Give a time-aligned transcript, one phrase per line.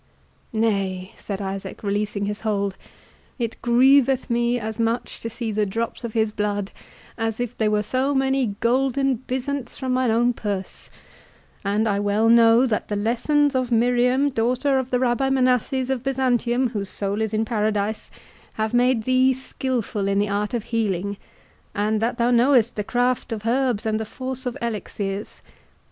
[0.51, 2.75] "Nay," said Isaac, releasing his hold,
[3.37, 6.71] "it grieveth me as much to see the drops of his blood,
[7.19, 10.89] as if they were so many golden byzants from mine own purse;
[11.63, 16.01] and I well know, that the lessons of Miriam, daughter of the Rabbi Manasses of
[16.01, 18.09] Byzantium whose soul is in Paradise,
[18.53, 21.17] have made thee skilful in the art of healing,
[21.75, 25.43] and that thou knowest the craft of herbs, and the force of elixirs.